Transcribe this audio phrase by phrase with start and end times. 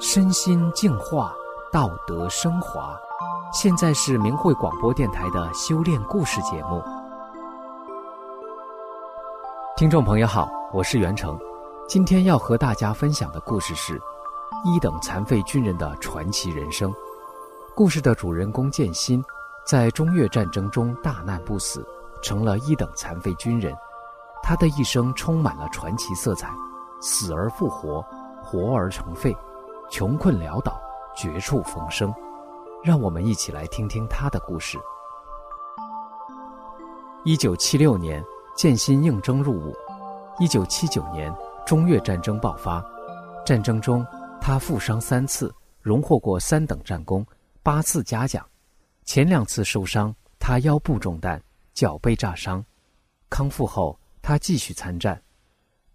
[0.00, 1.34] 身心净化，
[1.70, 2.98] 道德升华。
[3.52, 6.82] 现在是明慧广播电台的修炼故事节目。
[9.76, 11.38] 听众朋友好，我是袁成，
[11.86, 14.00] 今天要和大家分享的故事是
[14.64, 16.92] 一等残废军人的传奇人生。
[17.74, 19.24] 故事的主人公剑心，
[19.64, 21.86] 在中越战争中大难不死，
[22.22, 23.72] 成了一等残废军人。
[24.42, 26.50] 他的一生充满了传奇色彩，
[27.00, 28.04] 死而复活，
[28.42, 29.34] 活而成废。
[29.90, 30.80] 穷困潦倒，
[31.14, 32.12] 绝处逢生，
[32.82, 34.78] 让我们一起来听听他的故事。
[37.24, 38.24] 一九七六年，
[38.56, 39.76] 剑心应征入伍。
[40.38, 41.32] 一九七九年，
[41.66, 42.82] 中越战争爆发，
[43.44, 44.04] 战争中
[44.40, 47.24] 他负伤三次，荣获过三等战功，
[47.62, 48.44] 八次嘉奖。
[49.04, 51.40] 前两次受伤，他腰部中弹，
[51.74, 52.64] 脚被炸伤。
[53.28, 55.20] 康复后，他继续参战。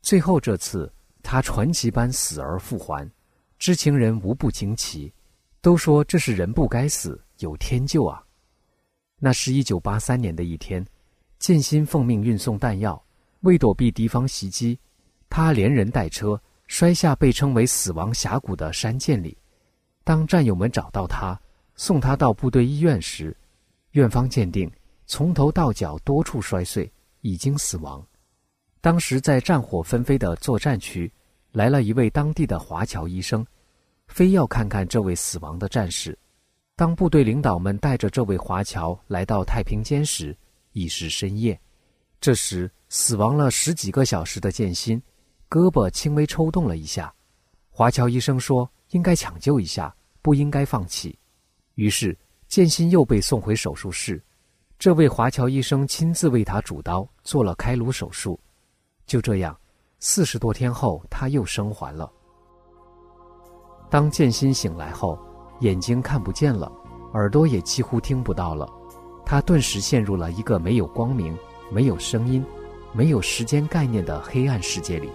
[0.01, 3.09] 最后这次，他传奇般死而复还。
[3.57, 5.11] 知情人无不惊奇，
[5.61, 8.23] 都说这是人不该死，有天救啊！
[9.17, 10.85] 那是一九八三年的一天，
[11.39, 13.03] 剑心奉命运送弹药，
[13.39, 14.77] 为躲避敌方袭击，
[15.27, 19.35] 他连人带车摔下被称为“死亡峡谷”的山涧里。
[20.03, 21.39] 当战友们找到他，
[21.75, 23.35] 送他到部队医院时，
[23.91, 24.71] 院方鉴定
[25.07, 26.91] 从头到脚多处摔碎，
[27.21, 28.05] 已经死亡。
[28.87, 31.11] 当时在战火纷飞的作战区。
[31.51, 33.45] 来了一位当地的华侨医生，
[34.07, 36.17] 非要看看这位死亡的战士。
[36.73, 40.33] 当部队领导们带着这位华侨来到太平间时，
[40.71, 41.59] 已是深夜。
[42.21, 45.03] 这时，死亡了十几个小时的剑心，
[45.49, 47.13] 胳膊轻微抽动了一下。
[47.69, 51.19] 华侨医生说：“应该抢救一下，不应该放弃。”
[51.75, 54.23] 于是，剑心又被送回手术室。
[54.79, 58.39] 这位华侨医生亲自为他主刀，做了开颅手术。
[59.07, 59.57] 就这样。
[59.99, 62.11] 四十多天后，他又生还了。
[63.89, 65.17] 当剑心醒来后，
[65.61, 66.71] 眼睛看不见了，
[67.13, 68.69] 耳朵也几乎听不到了。
[69.25, 71.35] 他顿时陷入了一个没有光明、
[71.71, 72.45] 没有声音、
[72.93, 75.09] 没有时间概念的黑暗世界里。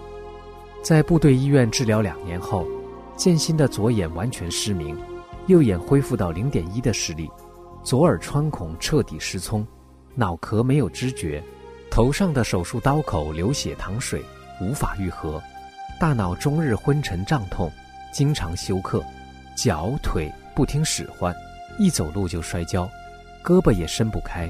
[0.81, 2.67] 在部队医院治疗两年后，
[3.15, 4.97] 剑心的左眼完全失明，
[5.47, 7.31] 右眼恢复到零点一的视力，
[7.83, 9.65] 左耳穿孔彻底失聪，
[10.13, 11.41] 脑壳没有知觉，
[11.93, 14.25] 头上的手术刀口流血淌水。
[14.59, 15.39] 无法愈合，
[15.99, 17.71] 大脑终日昏沉胀痛，
[18.11, 19.03] 经常休克，
[19.55, 21.35] 脚腿不听使唤，
[21.77, 22.89] 一走路就摔跤，
[23.43, 24.49] 胳膊也伸不开。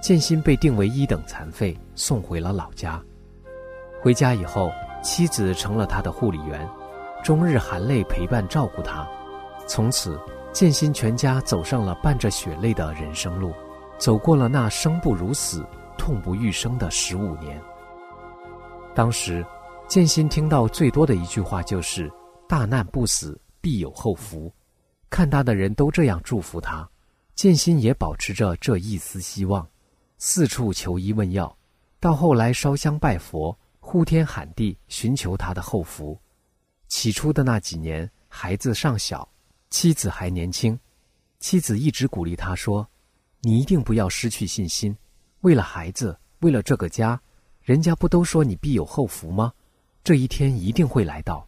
[0.00, 2.98] 剑心被定为一等残废，送回了老家。
[4.00, 4.70] 回家以后，
[5.02, 6.66] 妻子成了他的护理员，
[7.22, 9.06] 终日含泪陪伴照顾他。
[9.66, 10.18] 从此，
[10.52, 13.52] 剑心全家走上了伴着血泪的人生路，
[13.98, 15.66] 走过了那生不如死、
[15.98, 17.60] 痛不欲生的十五年。
[18.94, 19.44] 当时，
[19.86, 22.10] 剑心听到最多的一句话就是
[22.48, 24.50] “大难不死，必有后福”。
[25.10, 26.88] 看他的人都这样祝福他，
[27.34, 29.66] 剑心也保持着这一丝希望，
[30.18, 31.56] 四处求医问药，
[32.00, 36.18] 到后来烧香拜佛，呼天喊地寻求他的后福。
[36.88, 39.26] 起初的那几年，孩子尚小，
[39.70, 40.78] 妻子还年轻，
[41.38, 42.86] 妻子一直鼓励他说
[43.40, 44.94] ：“你一定不要失去信心，
[45.40, 47.20] 为了孩子，为了这个家。”
[47.68, 49.52] 人家不都说你必有后福吗？
[50.02, 51.46] 这一天一定会来到。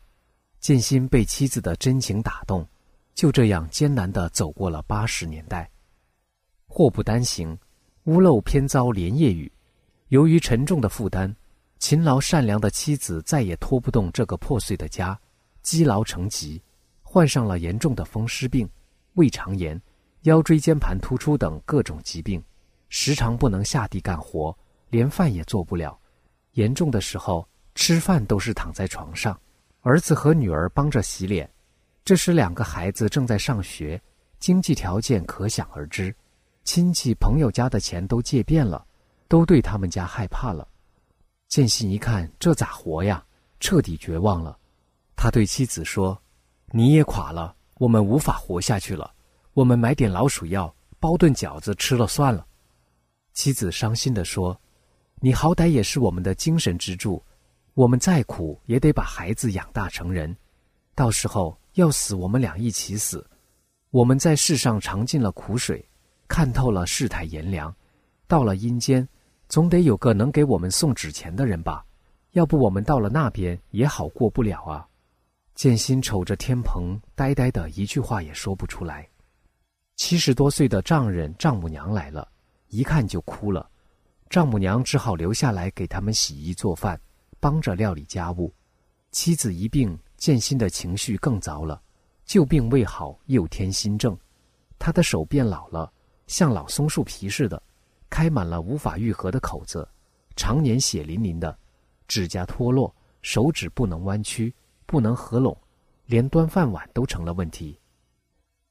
[0.59, 2.69] 建新被妻子的真情打动，
[3.15, 5.71] 就这样艰难地走过了八十年代。
[6.67, 7.59] 祸不单行，
[8.05, 9.51] 屋漏偏遭连夜雨。
[10.09, 11.35] 由于沉重的负担，
[11.79, 15.19] 勤劳善良的妻子再也拖不动这个破碎的家，
[15.63, 16.61] 积劳成疾，
[17.03, 18.69] 患上了严重的风湿病、
[19.15, 19.81] 胃肠炎、
[20.25, 22.45] 腰椎间盘突出等各种疾病，
[22.91, 24.55] 时常不能下地干活，
[24.91, 25.99] 连饭也做不了。
[26.53, 29.41] 严重的时候，吃饭都是躺在床上，
[29.81, 31.49] 儿子和女儿帮着洗脸。
[32.05, 34.01] 这时，两个孩子正在上学，
[34.41, 36.15] 经济条件可想而知。
[36.65, 38.85] 亲戚朋友家的钱都借遍了，
[39.29, 40.67] 都对他们家害怕了。
[41.49, 43.25] 剑心一看，这咋活呀？
[43.61, 44.59] 彻底绝望了。
[45.15, 46.21] 他对妻子说
[46.73, 49.13] ：“你也垮了，我们无法活下去了。
[49.53, 52.47] 我们买点老鼠药，包顿饺子吃了算了。”
[53.41, 54.61] 妻子伤心地说。
[55.19, 57.25] 你好歹也是我们的精神支柱，
[57.73, 60.37] 我们再苦也得把孩子养大成人，
[60.95, 63.27] 到时候要死我们俩一起死。
[63.93, 65.83] 我们在世上尝尽了苦水，
[66.29, 67.75] 看透了世态炎凉，
[68.27, 69.09] 到了阴间，
[69.49, 71.83] 总得有个能给我们送纸钱的人吧？
[72.33, 74.87] 要不我们到了那边也好过不了啊！
[75.55, 79.09] 剑心瞅着天棚，呆呆的一句话也说不出来。
[79.97, 82.29] 七十多岁的丈人丈母娘来了，
[82.71, 83.69] 一看就哭了。
[84.29, 86.99] 丈母娘只好留下来给他们洗衣做饭，
[87.39, 88.53] 帮着料理家务。
[89.11, 91.83] 妻子一病，建新的情绪更糟了，
[92.25, 94.17] 旧病未好，又添新症。
[94.79, 95.93] 他的手变老了，
[96.29, 97.61] 像老松树皮似的，
[98.09, 99.87] 开满了无法愈合的口子，
[100.37, 101.59] 常年血淋淋的，
[102.07, 104.55] 指甲脱落，手指不能弯曲，
[104.87, 105.57] 不能合拢，
[106.07, 107.77] 连端饭碗都成了问题。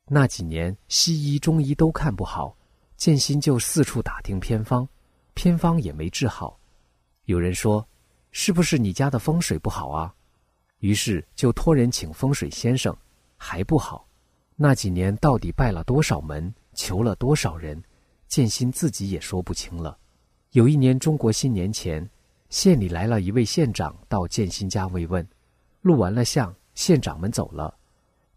[0.08, 2.56] 那几年，西医、中医都看不好，
[3.00, 4.86] 建新就四处打听偏方，
[5.34, 6.60] 偏方也没治好。
[7.26, 7.88] 有人说
[8.32, 10.14] ：“是不是你家的风水不好啊？”
[10.80, 12.94] 于是就托人请风水先生，
[13.38, 14.06] 还不好。
[14.58, 17.82] 那几年到底拜了多少门，求了多少人，
[18.28, 19.98] 建新自己也说不清了。
[20.52, 22.06] 有一年中国新年前，
[22.50, 25.26] 县里来了一位县长到建新家慰问，
[25.82, 27.74] 录完了像，县长们走了，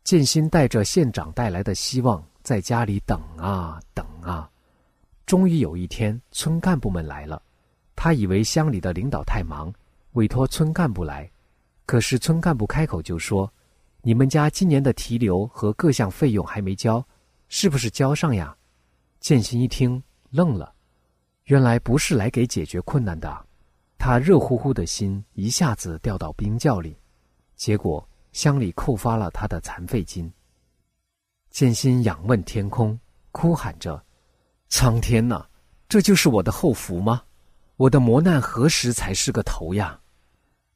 [0.04, 4.48] 建新带着县长带来的希望，在家里等啊等啊，
[5.26, 7.42] 终于有一天，村干部们来了，
[7.94, 9.72] 他以为乡里的领导太忙，
[10.12, 11.30] 委托村干部来，
[11.86, 13.52] 可是村干部开口就说。
[14.04, 17.06] 你们家今年的提留和各项费用还没交，
[17.48, 18.52] 是不是交上呀？
[19.20, 20.74] 建新一听愣了，
[21.44, 23.46] 原来不是来给解决困难的，
[23.98, 26.98] 他热乎乎的心一下子掉到冰窖里，
[27.54, 30.28] 结果乡里扣发了他的残废金。
[31.50, 32.98] 建新仰问天空，
[33.30, 34.04] 哭喊着
[34.72, 35.44] ：“苍天呐，
[35.86, 37.20] 这就是我的后福吗？
[37.76, 40.00] 我的磨难何时才是个头呀？”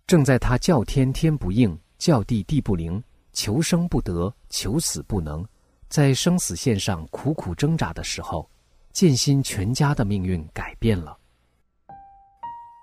[0.06, 3.02] 正在他叫天天不应，叫地地不灵。
[3.32, 5.42] 求生不得，求死不能，
[5.88, 8.46] 在生死线上苦苦挣扎的时候，
[8.92, 11.16] 建新全家的命运改变了。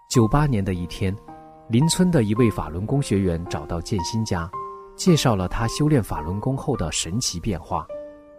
[0.10, 1.16] 九八年的一天，
[1.70, 4.50] 邻村的一位法轮功学员找到建新家，
[4.98, 7.86] 介绍了他修炼法轮功后的神奇变化。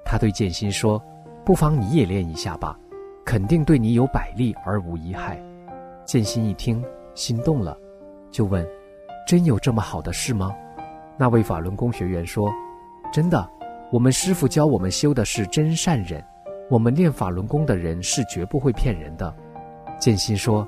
[0.04, 1.00] 他对建新说
[1.44, 2.78] ：“不妨你也练一下吧，
[3.24, 5.38] 肯定对你有百利而无一害。”
[6.06, 6.82] 建新一听，
[7.14, 7.76] 心动了，
[8.30, 8.66] 就问
[9.28, 10.54] ：“真有这么好的事吗？”
[11.16, 12.50] 那位法轮功学员说
[13.12, 13.48] ：“真的，
[13.92, 16.24] 我们师傅教我们修的是真善忍，
[16.70, 19.34] 我们练法轮功的人是绝不会骗人的。”
[20.00, 20.66] 建新说：“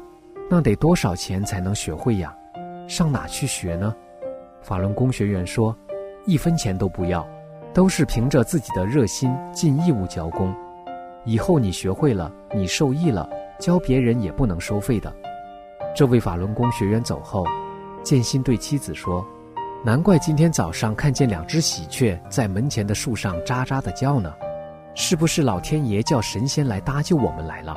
[0.49, 2.37] 那得多少钱才能学会呀？
[2.87, 3.95] 上哪去学呢？”
[4.63, 5.77] 法轮功学员说
[6.27, 7.27] ：“一分钱都不要，
[7.75, 10.55] 都是凭着自己的热心尽义务教功。
[11.27, 13.29] 以后你学会了，你受益了，
[13.59, 15.13] 教别人也不能收费的。”
[15.95, 17.45] 这位法轮功学员走后，
[18.03, 19.27] 建新对妻子说。
[19.85, 24.33] 难怪今天早上看见两只喜鹊在门前的树上喳喳的叫呢，
[24.95, 27.77] 是不是老天爷叫神仙来搭救我们来了？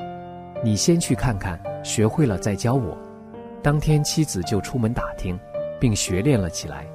[0.63, 2.97] 你先去看看，学会了再教我。
[3.61, 5.39] 当天妻子就出门打听，
[5.79, 6.85] 并学练了起来。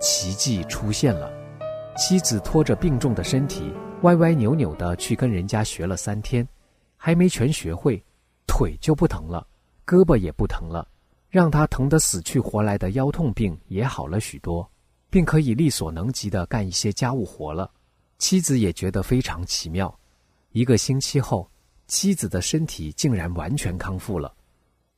[0.00, 1.30] 奇迹出现了，
[1.96, 6.46] 妻子拖着病重的身体，歪歪扭扭的去跟人家学了三天，
[6.96, 8.02] 还没全学会，
[8.46, 9.46] 腿就不疼了，
[9.86, 10.86] 胳膊也不疼了。
[11.28, 14.70] 让他疼得死去活来的腰痛病也好了许多，
[15.08, 17.70] 并可以力所能及地干一些家务活了。
[18.18, 19.98] 妻子也觉得非常奇妙。
[20.50, 21.50] 一个星期后，
[21.86, 24.34] 妻子的身体竟然完全康复了。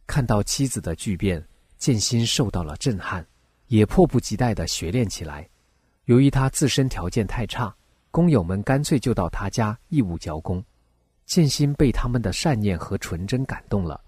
[0.07, 1.47] 看到妻子的巨变，
[1.79, 3.25] 建新受到了震撼，
[3.69, 5.49] 也迫不及待地学练起来。
[6.07, 7.75] 由于他自身条件太差，
[8.14, 10.64] 工友们干脆就到他家义务教功。
[11.26, 14.00] 建新被他们的善念和纯真感动了，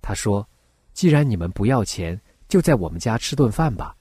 [0.00, 0.48] 他说。
[0.92, 3.94] 既然你们不要钱，就在我们家吃顿饭吧。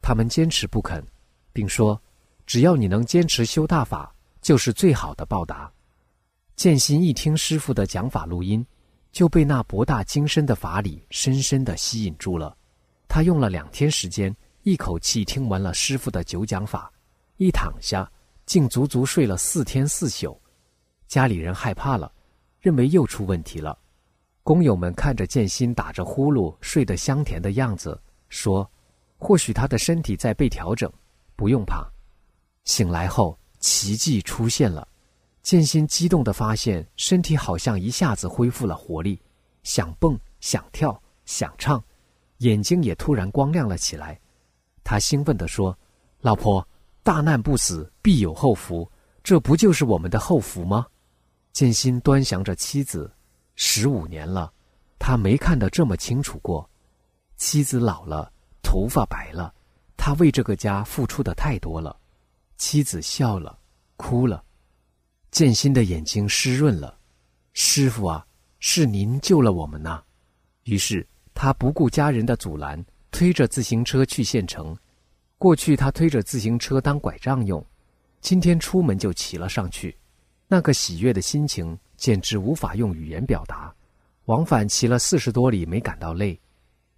[0.00, 1.04] 他们坚持不肯，
[1.52, 2.00] 并说
[2.46, 5.70] ：“只要你能坚持修大法，就是最好的报答。”
[6.54, 8.64] 建新一听师傅的讲法录音，
[9.10, 12.56] 就被那博大精深的法理深深地吸引住了。
[13.08, 16.90] 他用了两天时间，一口气听完了师傅的九讲法，
[17.38, 18.10] 一躺下，
[18.46, 20.40] 竟足足睡了四天四宿。
[21.06, 22.10] 家里人害怕了，
[22.60, 23.78] 认为又出问题了。
[24.42, 28.68] 工友们看着建新打着呼噜睡得香甜的样子，说
[29.18, 30.90] ：“或许他的身体在被调整，
[31.34, 31.84] 不用怕。”
[32.64, 34.86] 醒来后，奇迹出现了。
[35.42, 39.20] 建新激动地发现，身体好像一下子恢复了活力，
[39.62, 41.82] 想蹦、想跳、想唱，
[42.38, 44.18] 眼睛也突然光亮了起来。
[44.82, 45.76] 他兴奋地说
[46.22, 46.66] ：“老婆，
[47.06, 48.90] 大难不死，必有后福，
[49.22, 50.84] 这不就是我们的后福吗？”
[51.54, 53.08] 建新端详着妻子。
[53.54, 54.52] 十五年了，
[54.98, 56.68] 他没看得这么清楚过。
[57.36, 59.54] 妻子老了，头发白了，
[59.96, 61.96] 他为这个家付出的太多了。
[62.56, 63.56] 妻子笑了，
[63.96, 64.42] 哭了，
[65.30, 66.98] 建新的眼睛湿润了。
[67.52, 68.26] 师傅啊，
[68.58, 70.02] 是您救了我们呐！
[70.64, 74.76] 于是他不顾家人的阻拦，推着自行车去县城。
[75.38, 77.64] 过去他推着自行车当拐杖用，
[78.20, 79.96] 今天出门就骑了上去，
[80.48, 81.78] 那个喜悦的心情。
[81.96, 83.74] 简直无法用语言表达，
[84.26, 86.38] 往返骑了四十多里没感到累。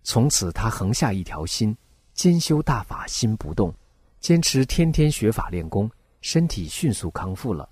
[0.02, 1.73] 从此他横下一条心，
[2.14, 3.73] 兼修大法心不动，
[4.18, 5.88] 坚持天天学法练功，
[6.21, 7.68] 身体迅速康复了。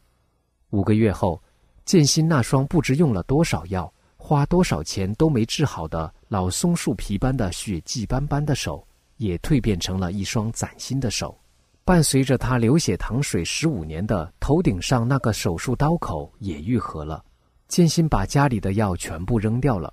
[0.70, 1.42] 五个月后，
[1.84, 11.36] 建新那双不知用了多少药，花多少钱都没治好的老松树皮般的血迹斑斑的手，也蜕变成了一双崭新的手。
[11.84, 17.22] 伴随着他流血淌水十五年的头顶上那个手术刀口也愈合了。
[17.68, 19.92] 建新把家里的药全部扔掉了。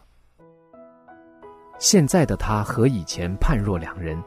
[1.80, 4.22] 现在的他和以前判若两人，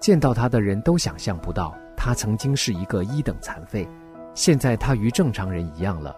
[0.00, 3.88] 见到他的人都想象不到他曾经是一个一等残废，
[4.34, 6.14] 现在他与正常人一样了。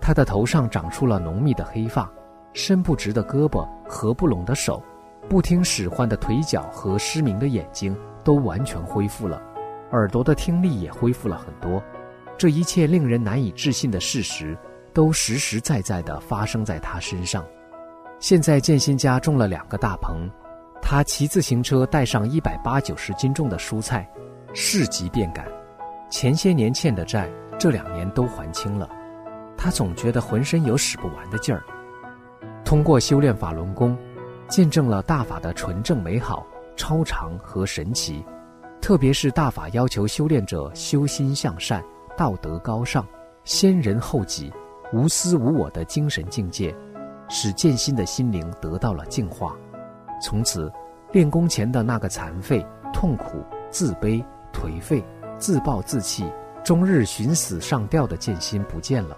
[0.00, 2.10] 他的头上长出了浓密的黑发，
[2.52, 4.82] 伸不直的胳膊，合不拢的手，
[5.28, 7.94] 不听使唤的腿脚和失明的眼睛
[8.24, 9.40] 都完全恢复了，
[9.92, 11.82] 耳朵的听力也恢复了很多。
[12.36, 14.56] 这一切令人难以置信的事实，
[14.94, 17.44] 都实实在在地发生在他身上。
[18.20, 20.30] 现在建新家种了两个大棚，
[20.80, 24.08] 他骑自行车带上一百八九十斤重的蔬菜，
[24.54, 25.46] 市集便赶。
[26.10, 28.88] 前些年欠的债，这两年都还清了。
[29.56, 31.62] 他总觉得浑身有使不完的劲儿。
[32.64, 33.96] 通过修炼法轮功，
[34.48, 38.24] 见证了大法的纯正美好、超常和神奇。
[38.80, 41.84] 特别是大法要求修炼者修心向善、
[42.16, 43.06] 道德高尚、
[43.44, 44.52] 先人后己、
[44.92, 46.74] 无私无我的精神境界。
[47.28, 49.54] 使剑心的心灵得到了净化，
[50.22, 50.72] 从此，
[51.12, 55.04] 练功前的那个残废、痛苦、自卑、颓废、
[55.36, 56.24] 自暴自弃、
[56.64, 59.14] 终日寻死上吊的剑心不见了。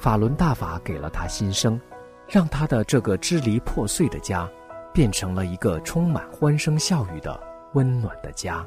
[0.00, 1.80] 法轮大法给了他新生，
[2.26, 4.50] 让他的这个支离破碎的家，
[4.94, 7.38] 变成了一个充满欢声笑语的
[7.72, 8.64] 温暖的家。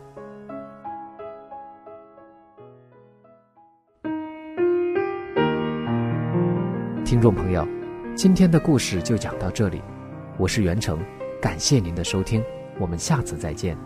[7.05, 7.65] 听众朋友。
[8.13, 9.79] 今天的故事就讲到这里，
[10.37, 10.99] 我是袁成，
[11.39, 12.43] 感谢您的收听，
[12.79, 13.77] 我们下次再见。